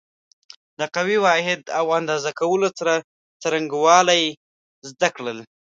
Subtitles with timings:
[0.79, 2.67] د قوې واحد او اندازه کولو
[3.41, 4.23] څرنګوالی
[4.89, 5.37] زده کړل.